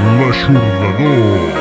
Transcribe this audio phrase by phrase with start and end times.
[0.00, 1.58] L'Aixordador.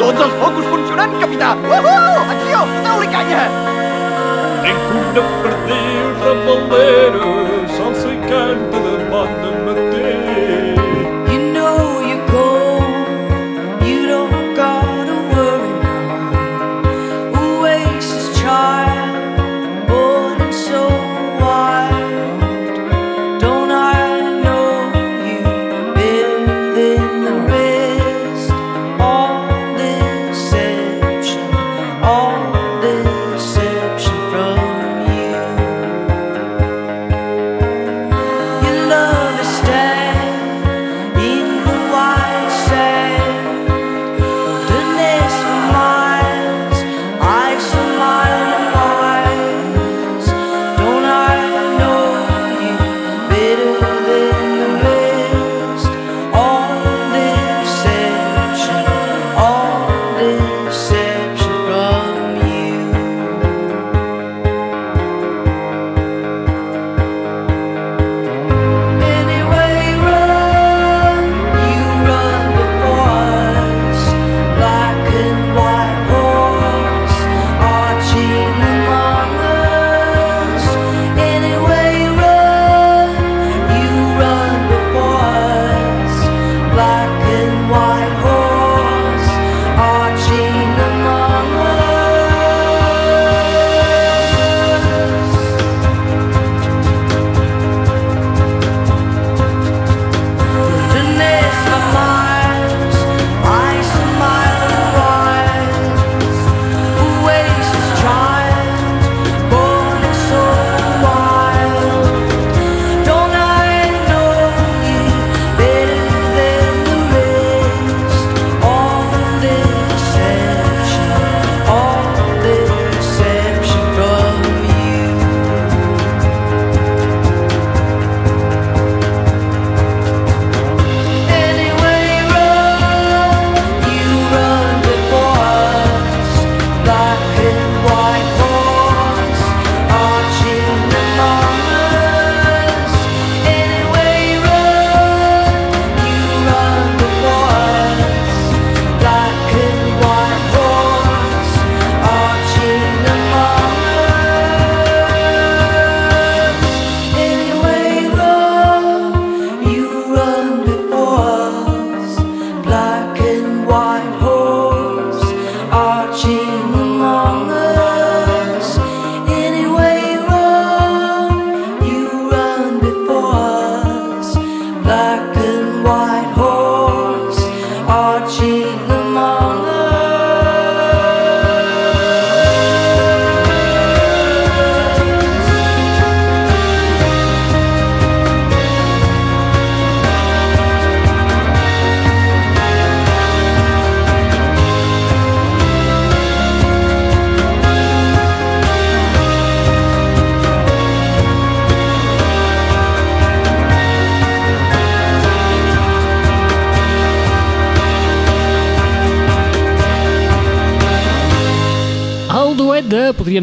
[0.00, 1.54] Tots els focus funcionant, capità!
[1.56, 1.94] Uhú!
[2.34, 2.60] Acció!
[2.74, 3.42] Foteu-li canya!
[4.66, 7.32] Tenc una perdiu ramalera,
[7.78, 9.32] salsa i canta de bon
[9.64, 9.99] matí.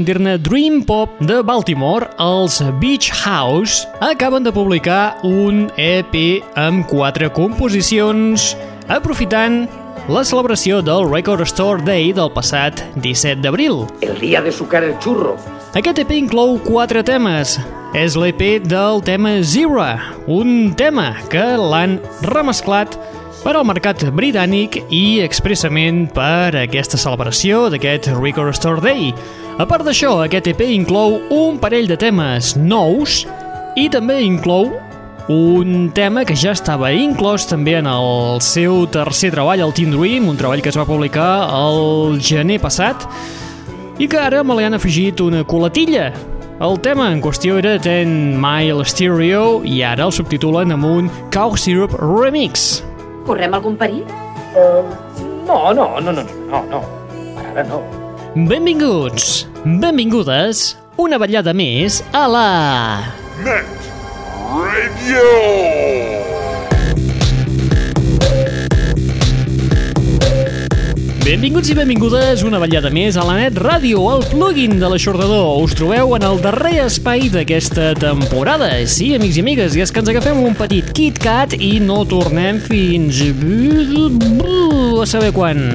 [0.08, 6.16] Dir-ne, Dream Pop de Baltimore, els Beach House, acaben de publicar un EP
[6.56, 8.54] amb quatre composicions,
[8.88, 9.66] aprofitant
[10.08, 13.84] la celebració del Record Store Day del passat 17 d'abril.
[14.00, 15.36] El día de sucar el churro.
[15.76, 17.58] Aquest EP inclou quatre temes.
[17.96, 19.84] És l'EP del tema Zero,
[20.28, 22.96] un tema que l'han remesclat
[23.44, 29.14] per al mercat britànic i expressament per aquesta celebració d'aquest Record Store Day.
[29.58, 33.24] A part d'això, aquest EP inclou un parell de temes nous
[33.74, 34.70] i també inclou
[35.34, 40.30] un tema que ja estava inclòs també en el seu tercer treball, el Teen Dream,
[40.30, 43.10] un treball que es va publicar el gener passat
[43.98, 46.12] i que ara me li han afegit una coletilla.
[46.62, 51.58] El tema en qüestió era Ten Mile Stereo i ara el subtitulen amb un Cow
[51.58, 52.84] Syrup Remix.
[53.26, 54.06] Correm algun perill?
[55.50, 56.90] No, no, no, no, no, no.
[57.34, 57.82] Per ara no.
[58.36, 62.48] Benvinguts, benvingudes, una ballada més a la...
[63.46, 63.88] Net
[64.52, 65.24] Radio.
[71.28, 75.64] Benvinguts i benvingudes una vetllada més a la Net Ràdio, el plugin de l'aixordador.
[75.64, 78.70] Us trobeu en el darrer espai d'aquesta temporada.
[78.88, 82.60] Sí, amics i amigues, i és que ens agafem un petit KitKat i no tornem
[82.64, 83.24] fins...
[84.98, 85.68] a saber quan.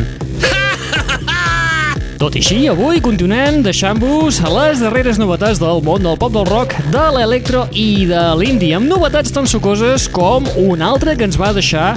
[2.23, 6.77] Tot i així, avui continuem deixant-vos les darreres novetats del món del pop del rock,
[6.95, 11.51] de l'electro i de l'indie, amb novetats tan sucoses com una altra que ens va
[11.51, 11.97] deixar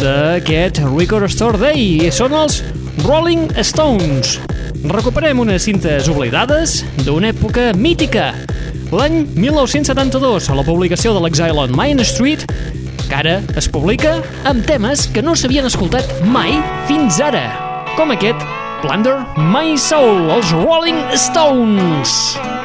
[0.00, 2.08] d'aquest Record Store Day.
[2.08, 2.62] Són els
[3.04, 4.38] Rolling Stones.
[4.96, 8.32] Recuperem unes cintes oblidades d'una època mítica.
[8.96, 12.48] L'any 1972, a la publicació de l'Exile on Main Street,
[13.10, 17.50] que ara es publica amb temes que no s'havien escoltat mai fins ara,
[17.98, 22.55] com aquest Plunder My Soul, els Rolling Stones.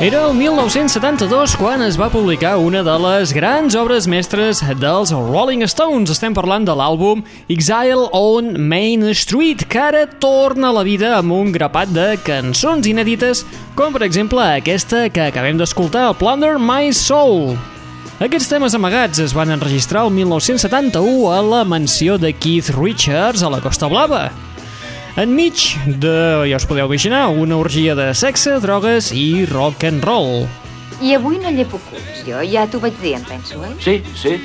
[0.00, 5.64] Era el 1972 quan es va publicar una de les grans obres mestres dels Rolling
[5.66, 6.12] Stones.
[6.14, 11.34] Estem parlant de l'àlbum Exile on Main Street, que ara torna a la vida amb
[11.34, 13.42] un grapat de cançons inèdites,
[13.74, 17.56] com per exemple aquesta que acabem d'escoltar, Plunder My Soul.
[18.22, 23.50] Aquests temes amagats es van enregistrar el 1971 a la mansió de Keith Richards a
[23.50, 24.28] la Costa Blava.
[25.16, 30.46] Enmig de, ja us podeu imaginar, una orgia de sexe, drogues i rock and roll.
[31.02, 32.42] I avui no llepo culs, jo.
[32.50, 33.72] Ja t'ho vaig dir, em penso, eh?
[33.82, 34.36] Sí, sí,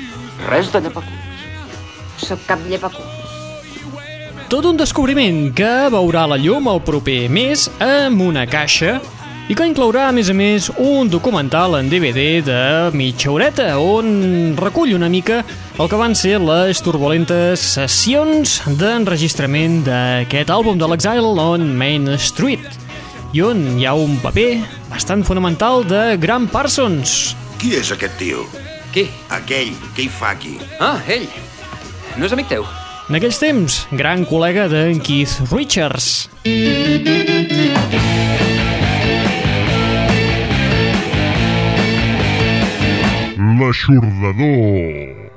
[0.48, 1.44] res de llepaculs.
[2.22, 3.10] Soc cap llepaculs.
[4.48, 9.00] Tot un descobriment que veurà la llum el proper mes amb una caixa
[9.44, 12.60] i que inclourà, a més a més, un documental en DVD de
[12.96, 15.42] mitja horeta on recull una mica
[15.76, 22.64] el que van ser les turbulentes sessions d'enregistrament d'aquest àlbum de l'Exile on Main Street
[23.36, 27.34] i on hi ha un paper bastant fonamental de Graham Parsons.
[27.60, 28.46] Qui és aquest tio?
[28.94, 29.08] Qui?
[29.34, 30.54] Aquell, què hi fa aquí?
[30.78, 31.26] Ah, ell.
[32.16, 32.64] No és amic teu?
[33.10, 36.30] En aquells temps, gran col·lega d'en Keith Richards.
[43.64, 45.30] L'aixordador.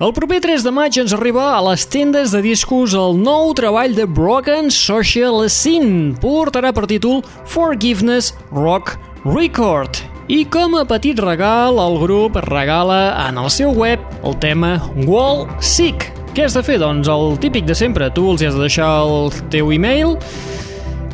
[0.00, 3.92] El proper 3 de maig ens arriba a les tendes de discos el nou treball
[3.96, 6.14] de Broken Social Scene.
[6.22, 10.00] Portarà per títol Forgiveness Rock Record.
[10.32, 15.44] I com a petit regal, el grup regala en el seu web el tema Wall
[15.60, 16.08] Sick.
[16.32, 16.80] Què has de fer?
[16.80, 18.08] Doncs el típic de sempre.
[18.10, 20.16] Tu els has de deixar el teu e-mail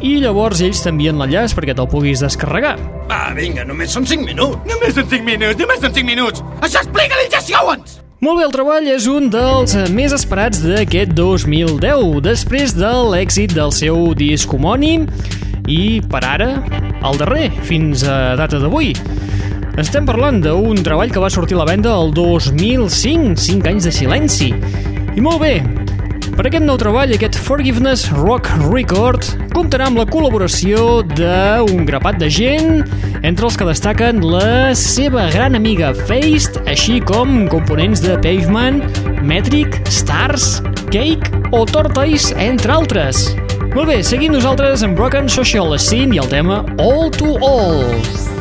[0.01, 2.77] i llavors ells t'envien l'enllaç perquè te'l puguis descarregar.
[3.11, 4.61] Va, vinga, només són 5 minuts.
[4.69, 6.45] Només són 5 minuts, només són 5 minuts.
[6.61, 8.01] Això explica-li ja Owens!
[8.21, 13.73] Molt bé, el treball és un dels més esperats d'aquest 2010, després de l'èxit del
[13.73, 15.07] seu disc homònim
[15.65, 16.51] i, per ara,
[17.01, 18.93] el darrer, fins a data d'avui.
[19.81, 23.95] Estem parlant d'un treball que va sortir a la venda el 2005, 5 anys de
[23.95, 24.51] silenci.
[25.17, 25.55] I molt bé,
[26.37, 32.31] per aquest nou treball, aquest Forgiveness Rock Record, comptarà amb la col·laboració d'un grapat de
[32.33, 32.83] gent,
[33.27, 38.83] entre els que destaquen la seva gran amiga Feist, així com components de Pavement,
[39.27, 40.59] Metric, Stars,
[40.91, 43.31] Cake o Tortoise, entre altres.
[43.75, 48.40] Molt bé, seguim nosaltres amb Broken Social Scene i el tema All to All.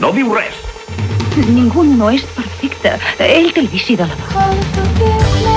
[0.00, 0.56] No diu res.
[1.48, 2.96] Ningú no és perfecte.
[3.18, 5.55] Ell té el vici de la mà.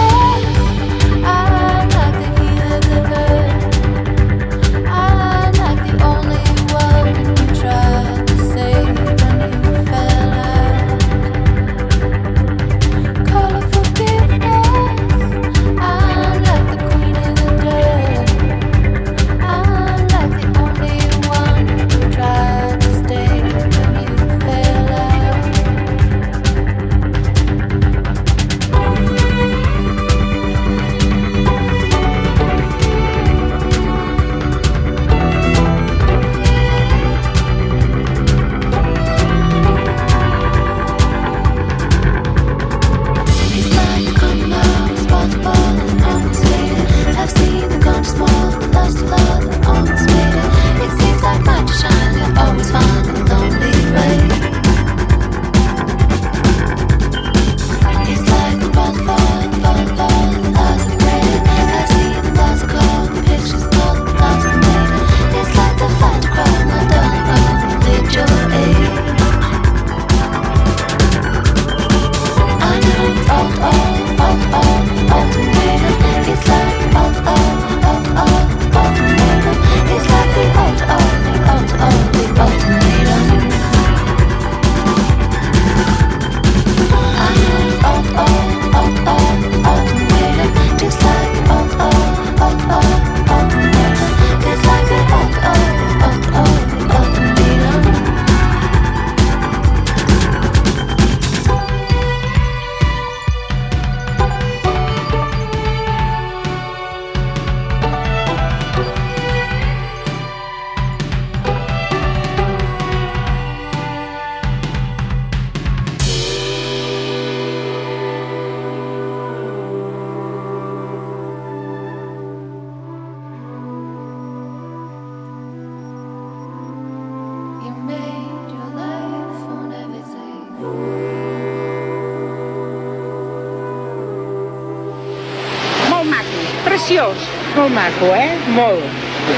[137.69, 138.37] molt maco, eh?
[138.47, 138.83] Molt.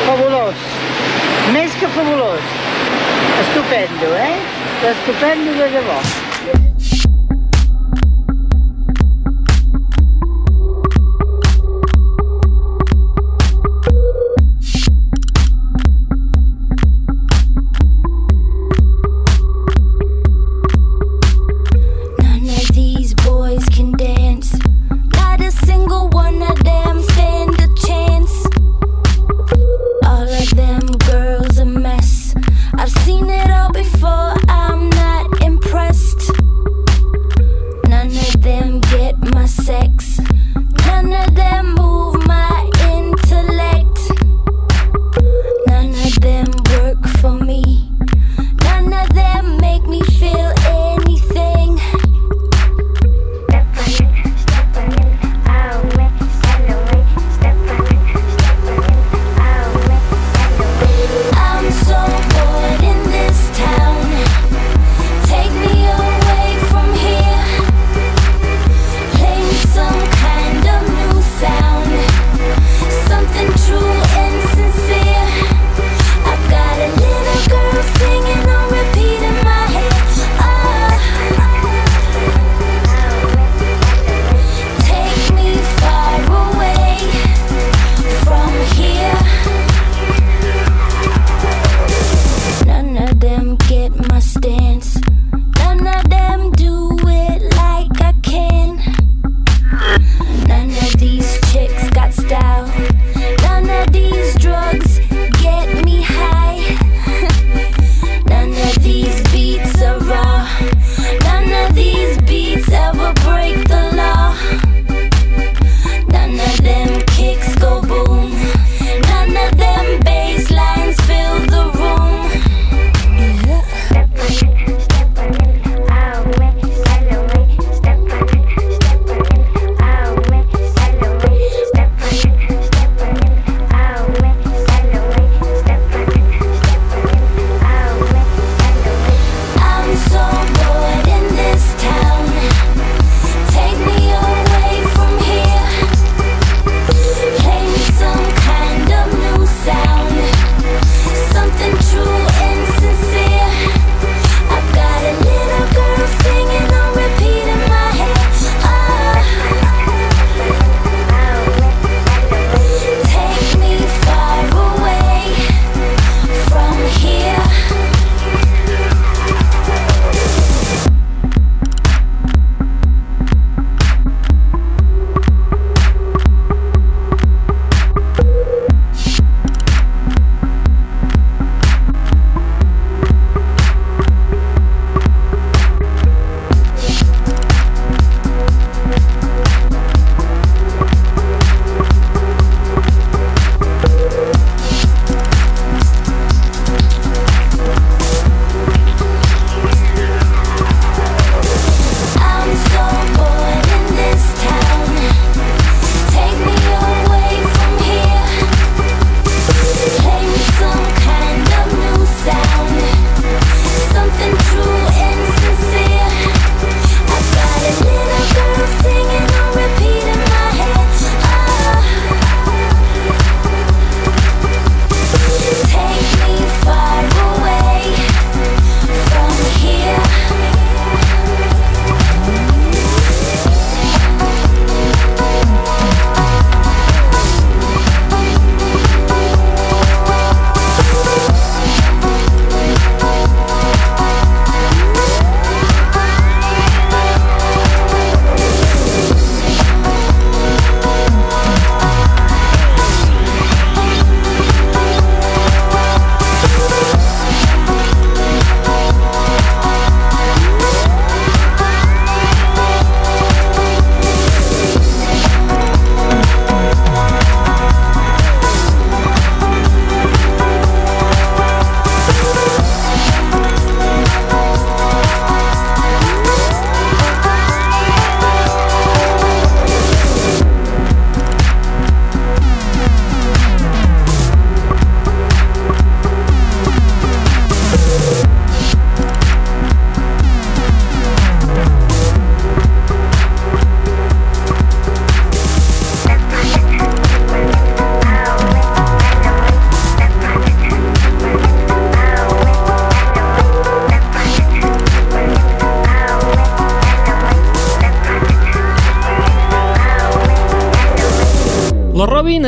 [0.06, 0.56] Fabulós.
[1.54, 2.42] Més que fabulós.
[3.42, 4.36] Estupendo, eh?
[4.92, 6.21] Estupendo de llavors.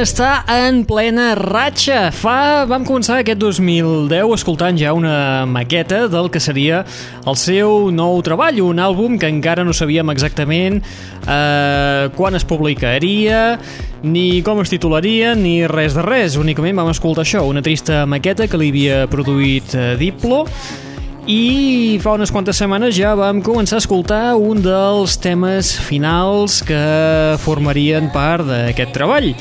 [0.04, 2.10] Està en plena ratxa.
[2.16, 2.64] Fa...
[2.70, 6.84] Vam començar aquest 2010 escoltant ja una maqueta del que seria
[7.28, 13.58] el seu nou treball, un àlbum que encara no sabíem exactament eh, quan es publicaria,
[14.04, 16.38] ni com es titularia, ni res de res.
[16.40, 20.44] Únicament vam escoltar això, una trista maqueta que li havia produït eh, Diplo,
[21.24, 26.82] i fa unes quantes setmanes ja vam començar a escoltar un dels temes finals que
[27.46, 29.32] formarien part d'aquest treball.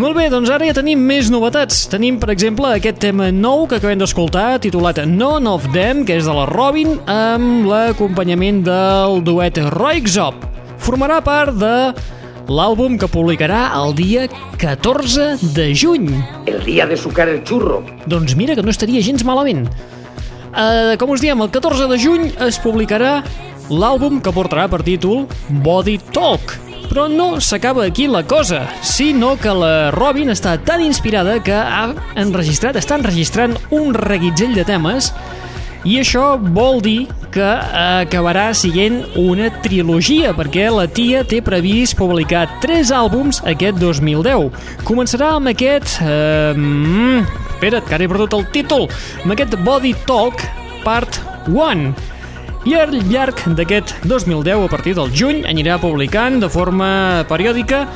[0.00, 1.82] Molt bé, doncs ara ja tenim més novetats.
[1.92, 6.24] Tenim, per exemple, aquest tema nou que acabem d'escoltar, titulat None of Them, que és
[6.24, 10.46] de la Robin, amb l'acompanyament del duet Roixop.
[10.80, 11.74] Formarà part de
[12.48, 14.24] l'àlbum que publicarà el dia
[14.56, 16.08] 14 de juny.
[16.48, 17.82] El dia de sucar el xurro.
[18.08, 19.68] Doncs mira que no estaria gens malament.
[20.48, 23.18] Uh, com us diem, el 14 de juny es publicarà
[23.68, 25.26] l'àlbum que portarà per títol
[25.60, 26.69] Body Talk.
[26.90, 31.92] Però no s'acaba aquí la cosa, sinó que la Robin està tan inspirada que ha
[32.18, 35.12] enregistrat, està enregistrant un reguitzell de temes
[35.86, 42.42] i això vol dir que acabarà siguent una trilogia, perquè la tia té previst publicar
[42.60, 44.50] tres àlbums aquest 2010.
[44.84, 46.00] Començarà amb aquest...
[46.02, 47.24] Eh, mm,
[47.54, 48.88] espera't, que ara he perdut el títol.
[49.22, 50.44] Amb aquest Body Talk
[50.84, 51.94] Part 1.
[52.68, 56.90] I al llarg d'aquest 2010, a partir del juny, anirà publicant de forma
[57.30, 57.86] periòdica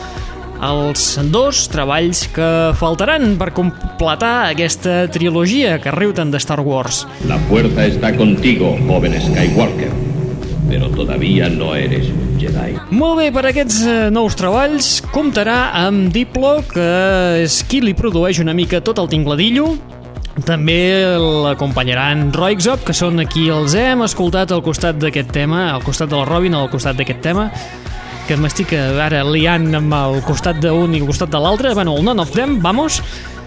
[0.65, 2.49] els dos treballs que
[2.81, 7.03] faltaran per completar aquesta trilogia que riu tant de Star Wars.
[7.29, 9.93] La fuerza está contigo, joven Skywalker,
[10.71, 12.79] pero todavía no eres un Jedi.
[12.89, 16.89] Molt bé, per aquests eh, nous treballs comptarà amb Diplo, que
[17.45, 19.75] és qui li produeix una mica tot el tingladillo,
[20.43, 20.79] també
[21.21, 26.19] l'acompanyaran Roixop, que són aquí els hem escoltat al costat d'aquest tema, al costat de
[26.19, 27.47] la Robin, al costat d'aquest tema,
[28.27, 31.75] que m'estic ara liant amb el costat d'un i el costat de l'altre.
[31.79, 33.01] Bueno, el None of Them, vamos.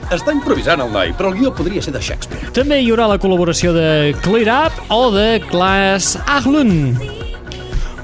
[0.07, 2.53] Està improvisant el noi, però el guió podria ser de Shakespeare.
[2.55, 7.26] També hi haurà la col·laboració de Clear Up o de Klaas Ahlund.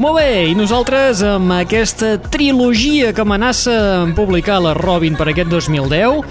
[0.02, 5.52] Molt bé, i nosaltres amb aquesta trilogia que amenaça en publicar la Robin per aquest
[5.54, 6.24] 2010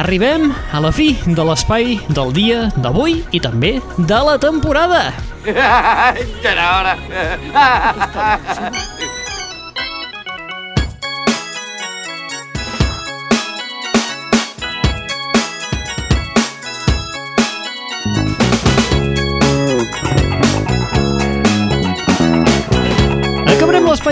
[0.00, 5.12] arribem a la fi de l'espai del dia d'avui i també de la temporada.
[5.42, 6.92] Ja era hora.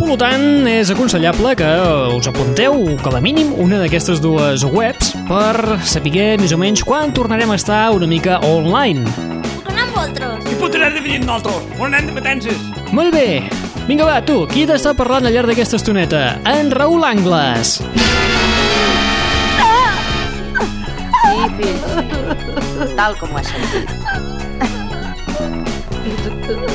[0.00, 1.68] Per tant, és aconsellable que
[2.16, 7.12] us apunteu, com a mínim, una d'aquestes dues webs per saber més o menys quan
[7.14, 9.04] tornarem a estar una mica online.
[9.60, 10.48] Puc anar amb vosaltres?
[10.50, 11.76] I pot anar de venir amb nosaltres?
[11.78, 12.64] On anem de vacances?
[12.96, 13.28] Molt bé.
[13.86, 16.24] Vinga, va, tu, qui t'està parlant al llarg d'aquesta estoneta?
[16.48, 17.78] En Raül Angles.
[21.20, 21.78] Sí, fill.
[22.96, 24.29] Tal com ho has sentit.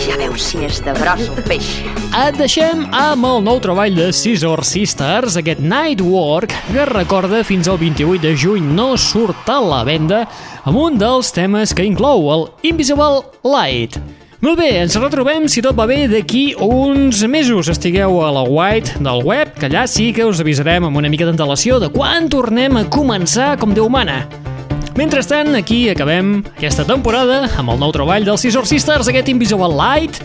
[0.05, 1.69] Ja veus si és de gros el peix.
[2.15, 7.67] Et deixem amb el nou treball de Scissor Sisters, aquest Night Work, que recorda fins
[7.71, 10.25] al 28 de juny no surt a la venda,
[10.63, 13.99] amb un dels temes que inclou el Invisible Light.
[14.45, 17.71] Molt bé, ens retrobem, si tot va bé, d'aquí uns mesos.
[17.71, 21.25] Estigueu a la White del web, que allà sí que us avisarem amb una mica
[21.25, 24.27] d'antelació de quan tornem a començar com Déu mana.
[24.95, 30.21] Mentrestant, aquí acabem aquesta temporada amb el nou treball dels Scissor Sisters, aquest Invisible Light,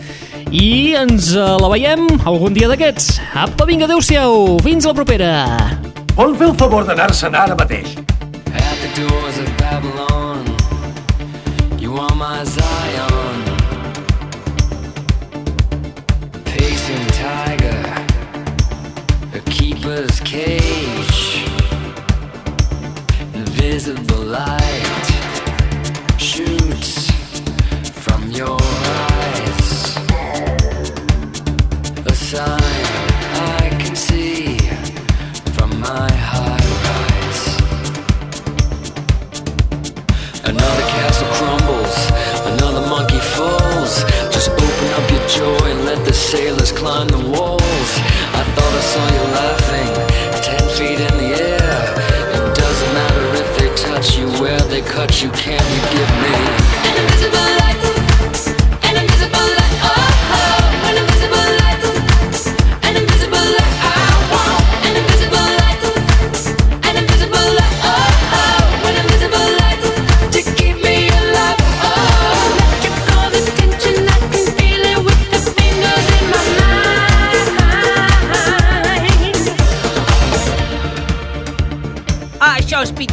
[0.47, 3.17] i ens eh, la veiem algun dia d'aquests.
[3.35, 5.33] Apa, vinga, adeu-siau, fins la propera.
[6.15, 7.97] Vol fer el favor d'anar-se'n ara mateix?
[8.55, 10.47] At the doors of Babylon,
[11.75, 13.43] you are my Zion.
[16.47, 17.83] Pacing tiger,
[19.35, 21.00] a keeper's cage.
[23.71, 25.07] Invisible light
[26.17, 27.09] shoots
[28.03, 29.95] from your eyes.
[32.05, 32.85] A sign
[33.61, 34.57] I can see
[35.55, 37.43] from my high rise.
[40.43, 41.95] Another castle crumbles,
[42.51, 44.03] another monkey falls.
[44.35, 47.91] Just open up your joy and let the sailors climb the walls.
[48.35, 49.91] I thought I saw you laughing,
[50.43, 51.20] ten feet in
[54.85, 56.60] cut you, can you give me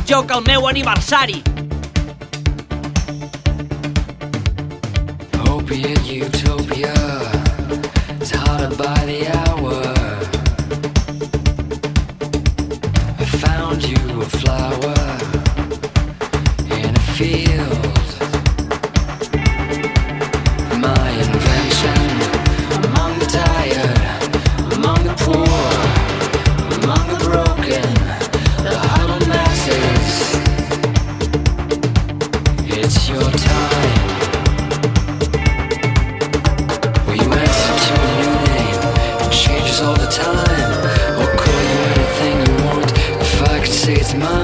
[0.08, 1.67] que el meu aniversari.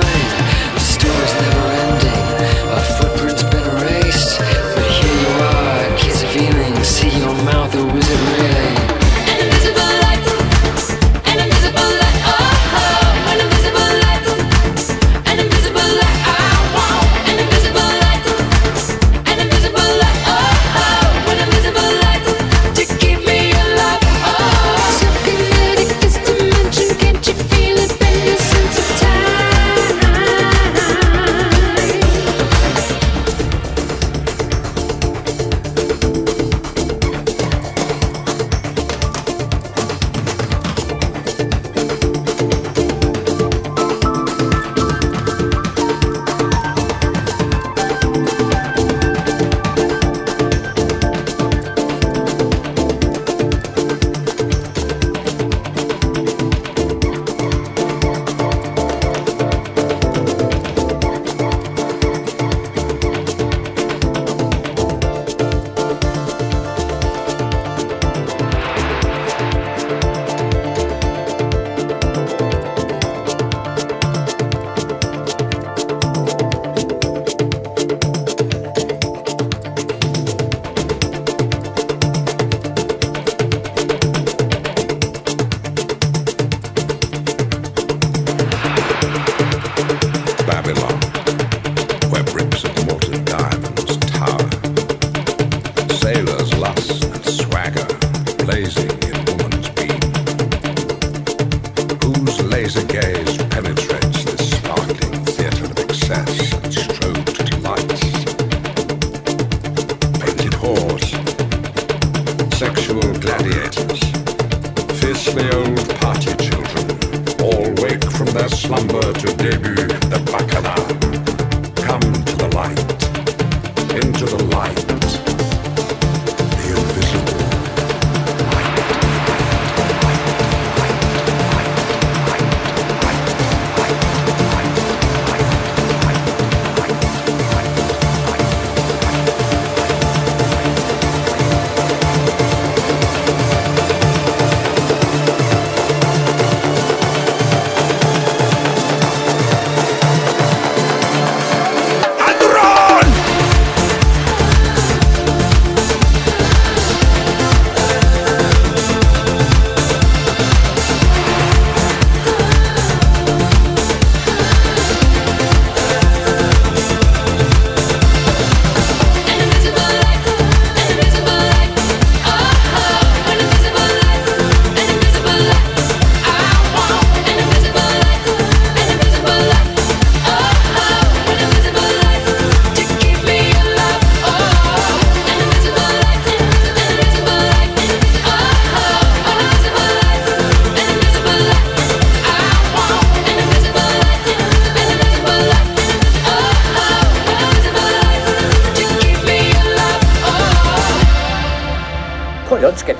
[0.00, 0.53] mind.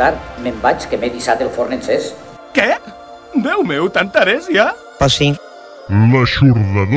[0.05, 0.21] Tard.
[0.45, 2.13] Me'n vaig, que m'he dissat el forn encès.
[2.57, 2.71] Què?
[3.45, 4.71] Déu meu, tan tarés ja?
[4.99, 5.33] Pues sí.
[5.89, 6.93] L'aixordador.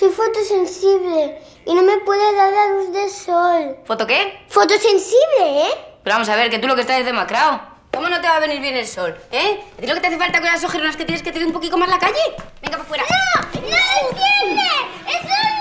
[0.00, 1.22] Soy fotosensible
[1.66, 3.76] y no me puede dar la luz del sol.
[3.84, 4.20] ¿Foto qué?
[4.48, 5.74] Fotosensible, ¿eh?
[6.02, 7.60] Pero vamos a ver, que tú lo que estás es demacrado.
[7.92, 9.16] ¿Cómo no te va a venir bien el sol?
[9.32, 9.60] ¿Eh?
[9.76, 11.44] ¿A ti lo que te hace falta con las ojeronas que tienes que te dé
[11.44, 12.22] un poquito más la calle?
[12.62, 13.04] Venga, para afuera.
[13.10, 13.60] ¡No!
[13.60, 14.70] ¡No lo entiende!
[15.06, 15.59] ¡El sol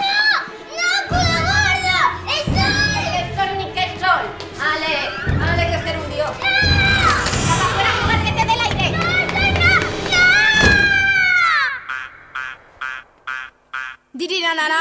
[14.20, 14.76] ディリラなら